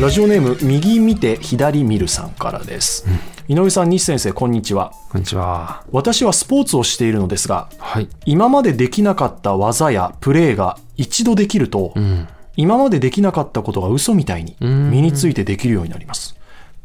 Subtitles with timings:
[0.00, 3.04] ラジオネーム右見て左見るさんからです、
[3.48, 5.82] 井上さん西先生こんにちはこんにちは。
[5.90, 8.08] 私はスポーツをしているのですがはい。
[8.24, 12.28] 今までできなかった技やプレーが一度できると、うん。
[12.56, 16.36] 今までできなかったことが嘘みたいにん身についてできるようになります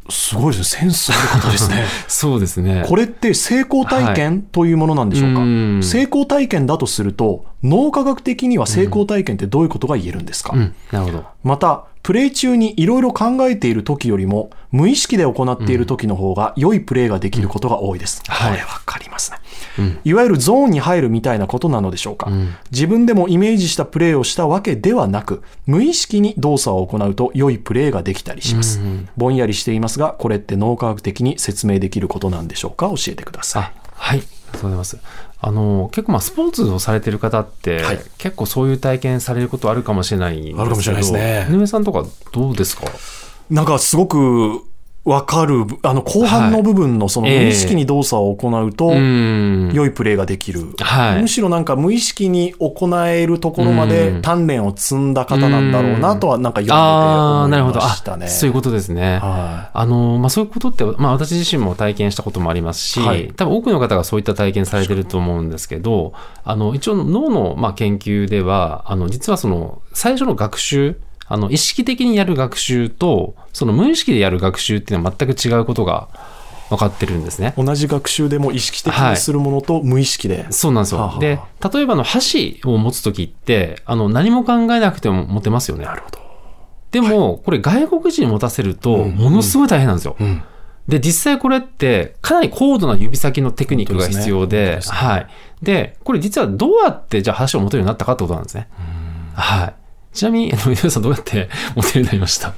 [0.09, 2.83] すごいですねセンスある方ですね そうですね。
[2.87, 10.73] これって成功体験というものなんでしょうか、うん成功体験だとすると脳科学的には成功体験ってどういうことが言えるんですか、うん。
[10.91, 11.23] なるほど。
[11.43, 18.51] またプレイ中にいろいろ考えている時よりも無意識で行っている時の方が良いプレーができることが多いです、はい。
[18.51, 19.37] これわかりますね、
[19.79, 19.99] うん。
[20.03, 22.57] いわゆるゾーンに入るみたいなことなのでしょうか、ん。
[22.71, 29.07] 自分でもイメージしたプレーをしたわけではなく無意識に動作を行うと良いプレーができたりします、うん。
[29.15, 32.89] ぼんやりしていますがこれって脳科学的に説明できることなんでしょうか？
[32.89, 33.63] 教えてください。
[33.63, 34.23] あ、はい。
[34.53, 34.97] ありがとうございます。
[35.39, 40.61] あの、結構まあスポーツをされてる方って、はい結構そういう体験されることあるかもしれないんですけど。
[40.61, 42.85] あるかもしれないですね井上さんとかどうですか？
[43.49, 44.61] なんかすごく
[45.05, 49.71] わかるあの後半の部分のその無ええ意識に動作を行うと、うん。
[49.73, 57.79] 良いプレーができる、はいむしろなんか無意識に行えるところまでうん鍛錬を積んだ方なんだろうなとはなんか読んでてああ、なるほど。
[57.79, 58.27] あ思いましたね。
[58.27, 59.17] そういうことですね。
[59.17, 70.97] はあのまあ、そういうことって、まあ、私自身も体験したこともありますし、はい多分多くの方がそういった体験されてると思うんですけど、あの一応脳の、まあ、研究では、あの実はその最初の学習、
[71.33, 76.07] あの意識的にやる学習と、その無意識でやる学習っていうのは全く違うことが
[76.69, 77.55] 分かってるんですね。
[77.57, 80.99] い、同じ学習でも意識的にするものと無意識で、そうなんですよ。
[80.99, 81.39] はあはあで、
[81.73, 85.85] 例えばあの箸を持つときって、あの何も考えなくても持てますよね。
[85.85, 86.19] なるほど。
[86.91, 90.15] でも、これ外国人に持たせると、うんものすごい大変なんですよ。
[90.19, 90.43] うん
[90.87, 95.27] で、実際これって、かなり高度な指先のテクニックが必要で、ですねはい。
[95.63, 98.67] で、これ実はどうやって、じゃあ箸を持てるようになったかってことなんですね。
[99.33, 99.73] はい。
[100.13, 102.53] ちなみに、あの井上さんどうやって持てるようになりました？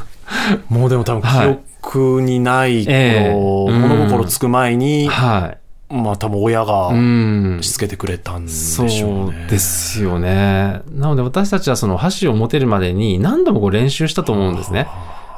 [0.68, 5.54] もうでも多分はい記憶にない頃、ええうん物心つく前に、は
[5.90, 5.94] い。
[5.94, 7.58] まあ多分親がうん。
[7.62, 9.46] しつけてくれたんでしそょううね。
[9.48, 10.82] ですよね。
[10.90, 14.86] なので私たちはその箸を持てるまでに何度もこう練習したと思うんですね。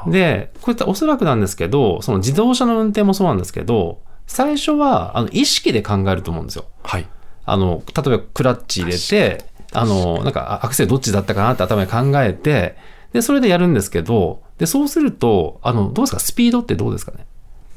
[0.09, 6.65] で、こういったおそらくなんですけど、その自動車の運転もそうなんですけど、最初はあの意識で考えると思うんですよ。
[6.83, 7.07] はい。
[7.45, 12.77] あの、例えばクラッチ入れて、あの、なんかあアクセルどっちだったかなって頭で考えて、
[13.13, 16.21] で、それでやるんですけど、で、そうすると、あの、どうですか？
[16.21, 17.27] スピードってどうですかね？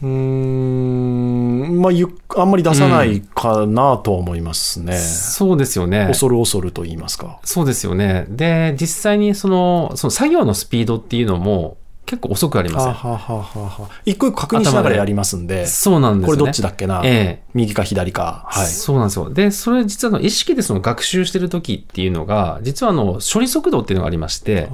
[0.01, 4.97] うーん、まあゆっ、あんまり出さないかなとは思いますね。
[4.97, 6.05] そうですよね。
[6.07, 7.39] 恐る恐ると言いますか。
[7.43, 8.25] そうですよね。
[8.27, 12.93] で、実際にその、その作業のスピードっていうのも結構遅くありません？
[12.93, 16.39] ははははは一個一個確認しながらやりますんで、そうなんですよね。
[16.39, 18.45] これどっちだっけな、ええ右か左か。
[18.47, 18.67] はい。
[18.67, 19.29] そうなんですよ。
[19.29, 24.71] で、それ実はあの意識でその学習してる時っていうのが、実はあの処理速度っていうのがありまして、あ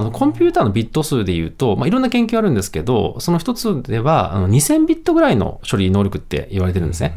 [0.00, 7.16] のコンピューターのビット数で言うと、まあ、いろんな研究あるんですけど、その一つではあの2000ビットぐらいの処理能力って言われてるんですね。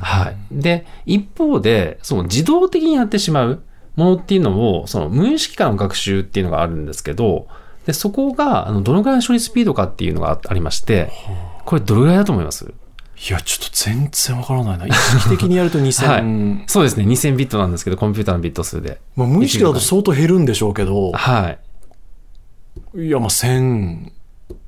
[0.00, 0.36] はい。
[0.50, 3.62] で、一方で、その自動的にやってしまう
[3.94, 7.46] ものっていうのを、その無意識化の学習っていうのがあるんですけど、
[7.86, 11.10] で、そこが、あの、どのぐらいの処理スピードかっていうのがあありまして、
[11.64, 12.72] これどれぐらいだと思います？
[13.28, 14.86] いや、ちょっと全然わからないな。
[14.86, 19.00] 意識的にやると2000、 はいそうですね、2000ビットなんですけど、コンピューターのビット数で。
[19.16, 21.56] まあ、無意識だと相当減るんでしょうけど、は
[22.96, 23.06] い。
[23.06, 24.10] いや、まあ1000、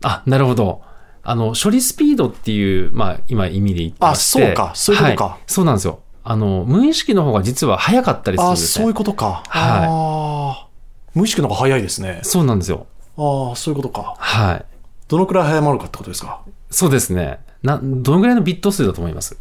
[0.02, 0.82] あ、なるほど。
[1.22, 4.44] あの、処理スピードっていう、まあ、今意味で言ってまして。
[4.44, 6.00] あそうかそういうことかはいそうなんですよ。
[6.22, 8.82] あの、無意識の方が実は早かったりするんあですね。
[8.82, 9.42] そういうことか。
[9.50, 12.20] あー無意識の方が早いですね。
[12.22, 12.86] そうなんですよ。
[13.16, 14.14] ああ、そういうことか。
[14.18, 14.64] はい。
[15.08, 16.40] どのくらい早まるかってことですか？
[16.70, 17.38] そうですね。
[17.62, 19.36] な、どのぐらいのビット数だと思います？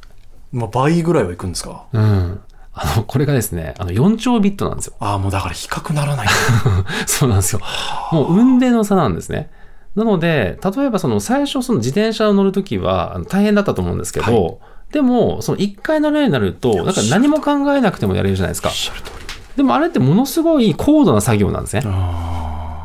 [0.52, 1.86] まあ、倍ぐらいはいくんですか？
[1.92, 2.42] うん。
[2.76, 4.94] あの、これがですね、あの、4兆ビットなんですよ。
[5.00, 6.28] ああ、もうだから比較ならない。
[7.06, 7.62] そうなんですよ。
[8.12, 9.50] もう運転の差なんですね。
[9.96, 14.54] なので、例えばその最初その自転車を乗るときは大変だったと思うんですけど、は
[14.92, 18.72] でも、その1回乗るようになると、なんか何も考えなくてもやれるじゃないですか。
[19.56, 21.84] でもあれってものすごい高度な作業なんですね。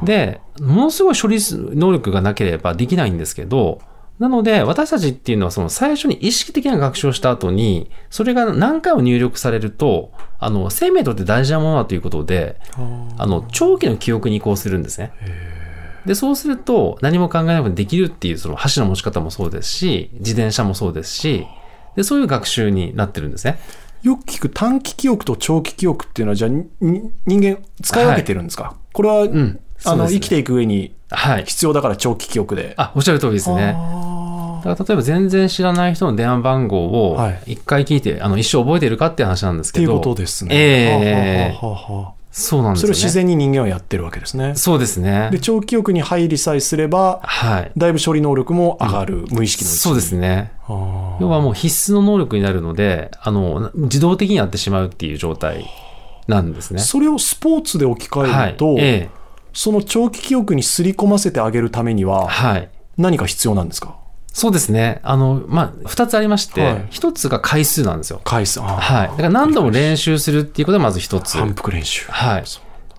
[0.03, 3.81] あで、ものすごい処理能力がなければできないんですけど、
[4.19, 15.13] なので、私たちっていうのは、その最初に意識的な学習をした後に、それが何回も入力されると、あの、生命にとって大事なものだということで、ああの、長期の記憶に移行するんですね。
[16.05, 21.47] で、そうすると、何も考えなくてできるっていう、その箸の持ち方もそうですし、自転車もそうですし、
[21.95, 23.59] で、そういう学習になってるんですね。
[24.03, 26.69] よく聞く短期記憶と長期記憶っていうのは、じゃあ、に
[27.27, 29.61] 人間使い分けてるんですか、これは、うん。
[29.85, 31.45] あの、ね生きていく上にはい。
[31.45, 32.75] 必要だから長期記憶で。
[32.77, 33.75] あ、おっしゃる通りですね。
[33.77, 39.99] あだから例えば全然知らない人の電話番号をはい一回聞いて、あの一生覚えてるかって話なんですっていうけど。
[39.99, 40.55] ことですね。
[40.55, 42.95] ええはあはあはあはあそうなんですよね。
[42.95, 44.55] それを自然に人間はやってるわけですね。
[44.55, 45.41] そうですねで、。
[45.41, 47.73] 長期記憶に入りさえすれば、はい。
[47.77, 50.53] だいぶ処理能力も上がる、無意識のうちにそうですね。
[50.69, 55.67] 要はもう必須の能力になるので、あの、自動的にやってしまうっていう状態
[56.29, 56.81] なんですね。
[56.81, 58.77] それをスポーツで置き換はいえると、。
[58.79, 59.18] ええ。
[59.59, 62.69] その長期記憶にすり込ませてあげるためにははい。
[62.97, 63.97] 何か必要なんですか？
[64.33, 65.01] そうですね。
[65.03, 68.21] あの、まあ、二つありまして、はい一つが回数なんですよ。
[68.23, 68.61] 回数。
[68.61, 69.09] はい。
[69.09, 71.37] だから何度も練習するっていうことがまず一つ。
[71.37, 72.07] 反復練習。
[72.09, 72.45] はい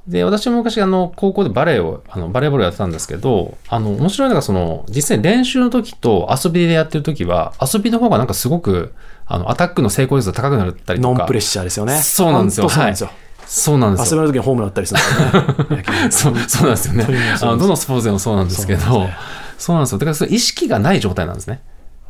[0.05, 8.95] で、私も昔、あの、高校でバレエを、あの、バレーボールやってたんですけど、あの、面白いのが、その、実際に練習の時と遊びでやってる時は、遊びの方がなんかすごく、
[9.27, 11.17] あの、アタックの成功率が高くなったりとか。
[11.19, 11.99] ノンプレッシャーですよね。
[12.01, 13.11] そうなんですよそうなんですよ。
[13.49, 14.21] そうなんですよ。
[14.21, 17.07] 遊びの時にホームラン打ったりするんだよね そう、そうなんですよね。
[17.41, 19.09] あの、どのスポーツでもそうなんですけど、
[19.57, 19.97] そうなんですよ。
[19.97, 21.61] だから、それ意識がない状態なんですね。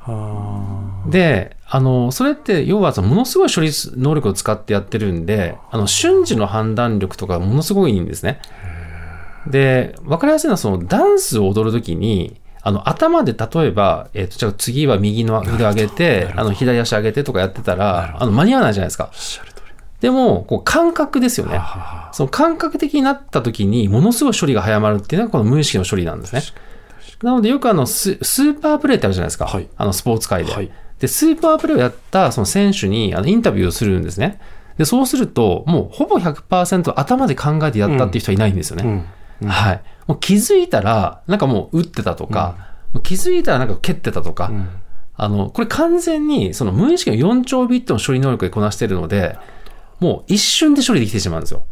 [0.01, 8.41] あで、あの、それって、要は、そのものすごい処理能力を使ってやってるんで、あの、瞬時の判断力とかものすごいいいんですね。
[9.47, 19.09] で、わかりやすいのは、その、ダンスを踊るときに、あの、頭で例えば、えっ、と、じゃあ次は右の腕を上げて、あの、左足上げてとかやってたら、あの、間に合わないじゃないですか。
[20.01, 21.61] でも、こう、感覚ですよね。
[22.13, 26.41] その感覚的になった時に、ものすごい処理が早まるっていうのがこの無意識の処理なんですね。
[27.21, 29.45] なので、よくあのス、スーパープレーってあるじゃないですか。
[29.45, 30.53] はいあの、スポーツ界で。
[30.53, 34.39] はいで、スーパープレーをやったその選手にあのインタビューをするんですね。
[34.77, 38.83] で、そうすると、もうほぼ100%頭で考えてやったっていう人はいないんですよね。
[39.41, 39.81] うんはい。
[40.07, 42.73] もう気づいたら、なんかもう打ってたとか、
[43.03, 44.69] 気づいたらなんか蹴ってたとか、ん
[45.15, 49.37] あの、これ完全にその無意識の4兆ビットの処理能力でこなしてるので、
[49.99, 51.65] もう一瞬で処理できてしまうんですよ。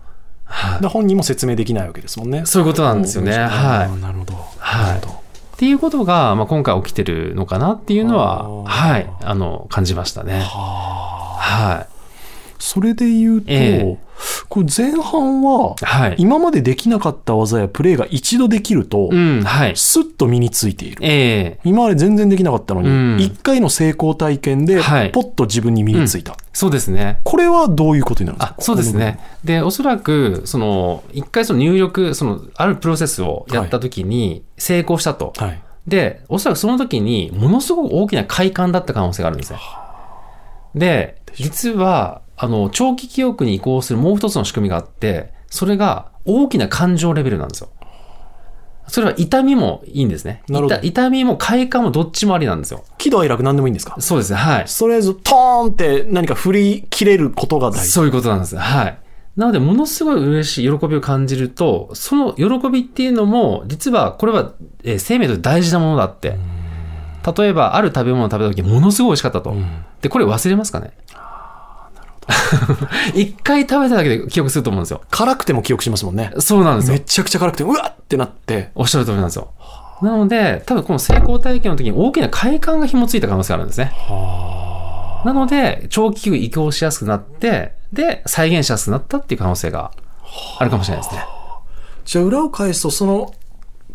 [0.43, 0.81] はい。
[0.81, 2.45] で本人も説明できないわけですもんね。
[2.45, 3.35] そういうことなんですよね。
[3.35, 3.87] あはい。
[3.87, 4.33] ーなるほど。
[4.59, 5.27] はい
[5.57, 10.41] っていうことが、まあ、今回起きてるのかなっていうのは、はい、あの、感じましたね。
[10.43, 11.87] は
[12.59, 13.97] それで言うと、ええ
[14.49, 15.75] これ前半は。
[16.17, 19.73] 今までできなかった技やプレーが一度できると、うん、はい。
[19.75, 20.97] スッと身についている。
[21.01, 26.35] ええ今まで全然できなかったのに、うん一回の成功体験で、はいポッと自分に身についた。
[26.53, 27.19] そうですね。
[27.23, 28.55] これはどういうことになるんですか？
[28.57, 29.19] あそうですね。
[29.43, 35.33] で、おそらく、その、一回その入力、その、あるプロセスをやったときに成功したと。
[35.37, 35.61] はい。
[35.87, 39.59] で、おそらくその時に、ものすごく大きな快感だった可能性があるんですね。
[40.73, 47.69] で、実は、あの、長期記憶に移行するもう一つの仕組みがあって、それが大きな感情レベルなんですよ。
[48.89, 50.43] それは痛みもいいんですね。
[50.47, 52.85] なるほど痛痛みも快感もどっちもありなんですよ。
[52.97, 53.95] 喜怒哀楽何でもいいんですか？
[53.99, 54.37] そうですね。
[54.37, 54.65] はい。
[54.65, 57.91] とりあえず、トーンって何か振り切れることが大事。
[57.91, 58.55] そういうことなんです。
[58.55, 58.97] はい。
[59.35, 66.37] なので、ものすごい嬉しい喜びを感じると、その喜びっていうのも、実はこれは、えー生命と大事なものだって。
[67.37, 69.53] 例えば、ある食べ物を食べた時ものすごい美味しかったと。
[70.01, 70.91] で、これ忘れますかね？
[73.13, 75.01] 一回食べただけで記憶すると思うんですよ。
[75.09, 76.31] 辛くても記憶しますもんね。
[76.39, 76.93] そうなんですよ。
[76.93, 79.51] めちゃくちゃ辛くて、うわっってなって、おっしゃる通りなんですよ。
[80.01, 83.91] なので、多分この成功体験の時に大きな快感が紐ついた可能性があるんですね。
[85.25, 89.91] なので、長期移行しやすくなって、で、再現しやすくなったっていう可能性が
[90.59, 91.25] あるかもしれないですね。
[92.05, 93.33] じゃあ裏を返すと、その、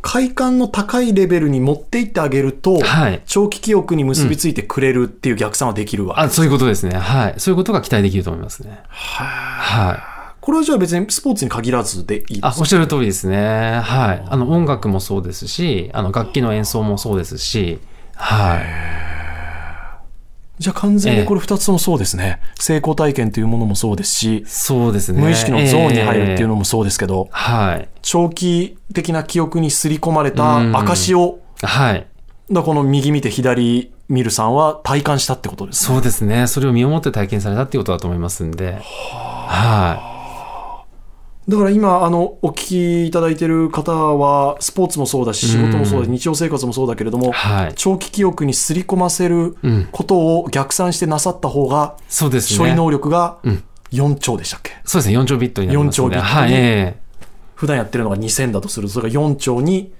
[0.02, 3.22] 快感の高いレベルに持っていってあげると、はい。
[3.24, 6.98] 長期記憶に結びついてくれるっていう逆算はできるわけあ、そういうことですね。
[6.98, 7.34] はい。
[7.38, 8.80] そういうことが期待できると思いますね。
[8.88, 10.12] はい。
[10.40, 13.80] これはじゃあ別にスポーツに限らずでいいですあ、かおっしゃる通りですね。
[13.80, 14.24] はい。
[14.26, 17.78] あの、音楽もそうですし、あの、楽器の演奏もそうですし、
[18.16, 19.21] はい。
[20.62, 22.40] じゃあ完全にこれ二つともそうですね。
[22.58, 25.20] 成功体験というものもそうですし、そうですね。
[25.20, 26.62] 無意識のゾーンに入るっていうのも。
[26.62, 27.88] もそうですけど、はい。
[28.00, 32.06] 長期的な記憶に刷り込まれた証を、はい。
[32.50, 35.94] だこの右見て左見るさんは体感したってことですね。
[35.94, 36.46] そうですね。
[36.46, 38.78] それを身をもって体験されたっていうことだと思いますんで。
[38.80, 40.11] は
[41.48, 47.72] だから今、あの、お聞きいただいている方は、スポーツもそうだし、仕事もそうだし、日常生活もそうだけれどもい。、はい。
[47.74, 49.88] 長期記憶に刷り込ませるうん。
[49.90, 52.58] ことを逆算してなさった方が、そうですね。
[52.58, 54.70] 処理能力がうん4兆でしたっけ？
[54.84, 55.18] そうですね。
[55.18, 56.16] 4兆ビットになりますので。
[56.16, 56.52] 4兆ビットにはい。
[56.52, 57.02] ええ
[57.56, 59.92] 普段やってるのが2000だとすると、それが4兆に。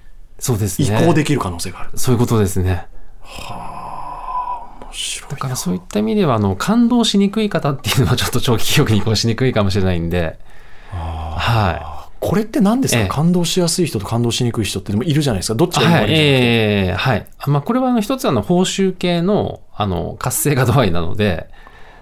[0.79, 1.89] 移行できる可能性がある。
[1.95, 2.87] そういうことですね。
[4.81, 10.39] 面白いだからそういった意味では、あの、感動しにくい方っていうのはちょっと長期記憶に移行しにくいかもしれないんで、
[10.93, 15.55] はこれって何ですか、ええ感動しやすい人と感動しにくい人ってでもいるじゃないですか。
[15.55, 15.83] どっちい。
[15.83, 15.93] はい。
[15.93, 17.27] がいいのかいいええはい。
[17.47, 21.49] まあ、これはあの、一つあの、報酬系の、あの、活性化度合いなので、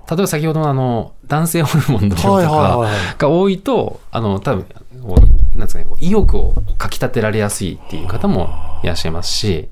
[0.07, 3.15] 例えば先ほどのあの、男性ホルモンの量とはいはいかはいはい。
[3.17, 4.65] が多いと、あの、多分、
[5.55, 8.50] なんですかね、意欲をかき立てられやすいっていう方も
[8.83, 9.69] いらっしゃいますし、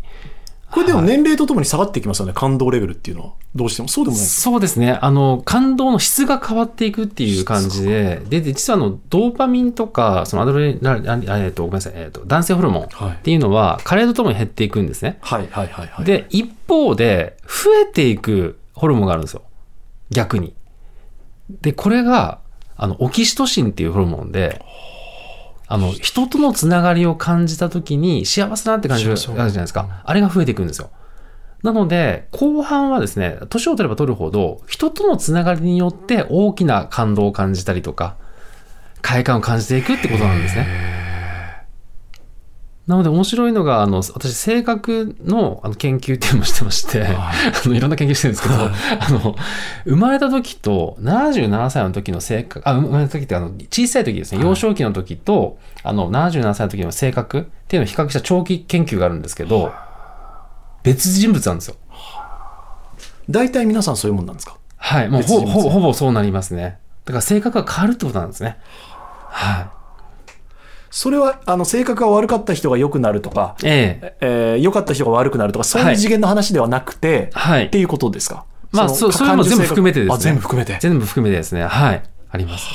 [0.71, 3.33] これでも年齢とともに下がっていきますよね、感動レベルっていうのは。
[3.55, 3.87] どうしても。
[3.87, 4.99] そうでもないそうですね。
[5.01, 15.17] あの、感動の質が変わっていくっていう感じで、で、で実はあの、ドーパミンとか、そのアドレナリン、あえっと、ごめんなさい、えっと、男性ホルモンっはいていうのは、加齢とともに減っていくんですね。
[15.21, 16.05] はいはいはいはい。
[16.05, 19.41] で、一方で、増えていくホルモンがあるんですよ。
[20.11, 20.53] 逆に。
[21.61, 22.39] で、これが、
[22.77, 24.65] あの、オキシトシンっていうホルモンで、あ
[25.77, 30.01] の、人とのつながりを感じたときに幸せだなって感じがあるじゃないですか。
[30.03, 30.89] あれが増えていくんですよ。
[31.63, 38.15] なので、後半はですね、年を取れば取るほど、人とのつながりによって大きな感動を感じたりとか、
[39.01, 40.98] 快感を感じていくってことなんですね。
[42.89, 47.31] なので面白いのが、あの、私、性格のあの研究っていうのもしてまして、 あ
[47.65, 49.35] の、いろんな研究してるんですけど、あの、
[49.85, 59.71] 生まれた時と77歳の時の性格、あ、生まれた時ってあの、小さい時ですね、幼少期の時と、あの、77歳の時の性格っていうのを比較した長期研究があるんですけど、
[60.81, 61.75] 別人物なんですよ。
[63.29, 64.55] 大体皆さんそういうもんなんですか？
[64.77, 65.09] はい。
[65.09, 66.79] もうほぼほぼそうなりますね。
[67.05, 68.57] だから性格が変わるってことなんですね。
[69.27, 69.78] はい。
[70.91, 74.17] それは、あの、性格が悪かった人が良くなるとか、ええ。
[74.21, 78.45] えー良かった人が悪くなるとか、そういう次元の話ではなくて、はいっていうことですか？
[78.71, 80.77] まあのそうそういうのも全部含めてですねあ、全部含めて。
[80.81, 81.63] 全部含めてですね。
[81.63, 82.03] はい。
[82.31, 82.67] あります。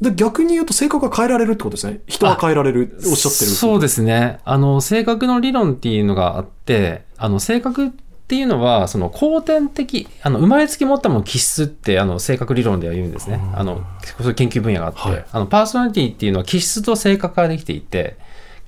[0.00, 2.00] で逆に言うと性格が変えられるってことですね。
[2.08, 3.50] 人が変えられる、おっしゃってる。
[3.52, 4.40] そうですね。
[4.44, 13.40] あの、性格の理論っていうのがあって、あの、性格っていうのは、その後天的、あの、生まれつき持ったもの気質って、あの、性格理論では言うんですね。
[13.54, 13.84] あの、
[14.18, 18.16] そういう研究分野があって、はいあの、パーソナリティっていうのは気質と性格からできていて、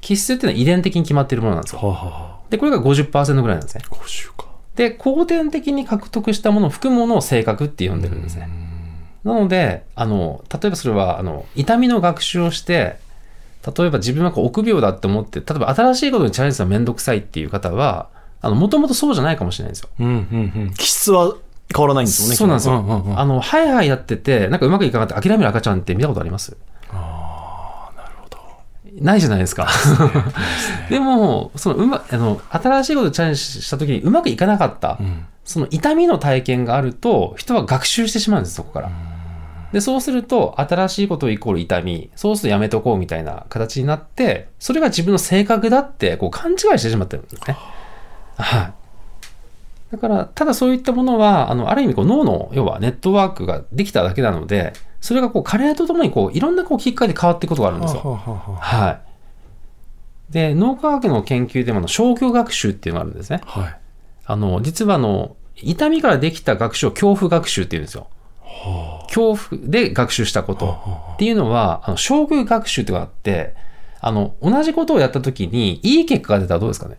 [0.00, 1.78] 気質っていうのは遺伝的に決まっているものなんですよ。
[1.78, 3.84] はあ、はで、これが50%ぐらいなんですね。
[3.90, 4.46] あ、50か。
[4.76, 8.50] で、後天的に獲得したものを含むものを性格って呼んでるんですね。
[9.25, 12.96] なので、あの、例えばそれは、あの、痛みの学習をして、
[13.76, 18.11] 例えば自分はこう臆病だって思って、例えば新しいことにチャレンジするのはめんどくさいっていう方は、
[18.44, 19.88] あの、もともとそうじゃないかもしれないんですよ。
[19.98, 20.14] うんうんう
[20.66, 20.74] ん。
[20.74, 21.34] 気質は
[21.74, 22.36] 変わらないんですよね。
[22.36, 22.80] そうなんですよ。
[22.80, 26.56] んうんうんあの、はいはいやってて、なんかうまくいかなかった諦める赤ちゃんって見たことあります？
[26.90, 28.38] ああ、なるほど。
[29.00, 29.68] ないじゃないですか。
[30.90, 34.98] でも、そのうま、あの、新しいことにチャレンジした時にうまくいかなかった。
[35.00, 38.90] うんその痛みの体験があると、人は学習してしまうんです、そこから。
[39.74, 47.58] で、そうすると、新しいことイコール痛み、そうするとやめとこうみたいな形になって、それが自分の性格だって、こう勘違いしてしまってるんですね。
[48.37, 48.73] はい。
[49.93, 58.00] だから、ただそういったものは、あの、ある意味こう脳の、要はネットワークができただけなので、それがこう、加齢とともにこう、いろんなこう、きっかけで変わっていくことがあるんですよ。
[58.00, 59.00] はあはあはあはい。
[60.33, 63.41] で、脳科学の研究でもあの消去学習っていうのがあるんですね。
[63.45, 63.76] はい。
[64.26, 68.09] あの、実はあの、痛みからできた学習を恐怖学習っていうんですよ。
[69.09, 73.55] 恐怖で学習したことっていうのは、あの、消極学習っていうのがあって、
[74.00, 76.97] あの、同じことをやったときに、いい結果が出たらどうですかね？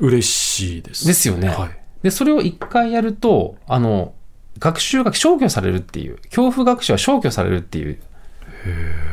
[0.00, 1.06] 嬉しいです。
[1.06, 1.48] ですよね。
[1.48, 1.70] はい。
[2.02, 4.14] で、それを一回やると、あの、
[4.58, 7.98] 学習が消去されるっていう、恐怖学習は消去されるっていう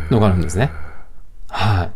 [0.10, 0.72] のがあるんですね。
[1.50, 1.92] はい。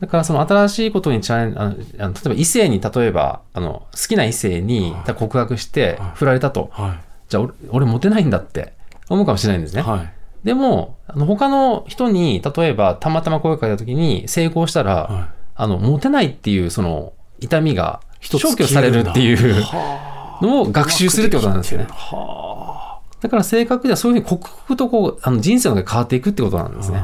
[0.00, 1.68] だからその新しいことにチャレンあ
[2.08, 8.74] の例えば異性に例えばあの好きな異性に告白して振られたと、はじゃあ俺俺モテないんだって
[9.08, 9.76] 思うかもしれないんですい。
[9.76, 9.82] ね。
[9.82, 10.12] はい。
[10.44, 21.86] でもあの他の人に例えばたまたま声かけた時に成功したら、はあのモテないっていうその痛みが消去されるっていうはのを学習するってことなんですよね。
[21.88, 27.02] はだから性格ではそういうふうに刻々とこうあの人生の中で変わっていくってことなんですね。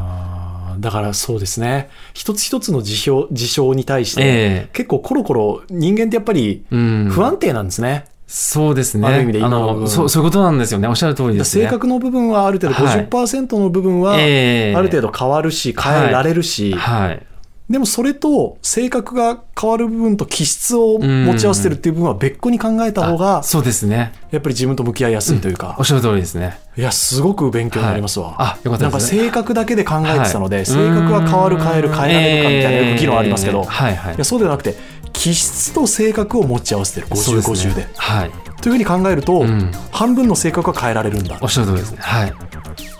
[0.78, 1.90] だからそうですね。
[2.14, 4.24] 一つ一つの事象事象に対して、え
[4.66, 8.06] え結構コロコロ人間ってやっぱりうん、不安定なんですね。
[8.26, 9.08] そうですね。
[9.08, 10.86] ある意味で今のそうそういうことなんですよね。
[10.88, 11.64] おっしゃる通りですね。
[11.64, 17.26] 性格の部分はある程度はい50%の部分はあええる程度変わるし変えられるし、はい。
[17.70, 24.12] でもそれと性格が変わる部分と気質を持ち合わせてるっていう部分は別個に考えた方があそうですね。
[24.32, 26.58] やっぱり自分と向き合いやすいというかおっ、しゃる通りですね。
[26.76, 28.32] いやすごく勉強になりますわ。
[28.32, 34.24] はいあよかったなんかですね性格だけで考えてたので、はい性格は変わる変える変えられるかみたいなよく議論ありますけど、えーはいはいいや。
[34.24, 34.74] そうではなくて
[35.12, 38.30] 気質と性格を持ち合わせてるそうです5050ねではい。
[38.60, 41.98] というふうに考えると、ん半分の性格は変えられるんだおっしゃる通りですね。
[42.00, 42.32] はい。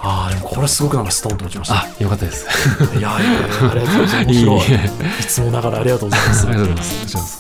[0.03, 1.75] ああでもこれはすごくなんかストンと落ちました。
[1.75, 2.47] あ、よかったです。
[2.99, 3.39] いやいやいや
[3.71, 4.73] ありがとうございます。
[5.21, 6.47] いつもながらありがとうございます。
[6.47, 7.39] ありがとうございます。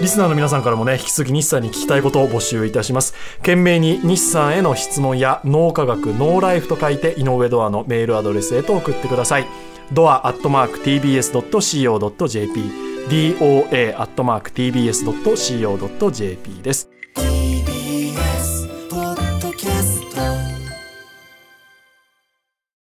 [0.00, 3.14] リスナーの皆さんからもね引き続き日産に聞きたいことを募集いたします。
[3.38, 9.46] 懸命に日産への質問や脳科学ノーライフと書いて井上ドアのメールアドレスへと送ってください。
[9.92, 12.60] ドアアットマーク TBS.CO.JP
[13.08, 16.87] doa アットマーク TBS.CO.JP です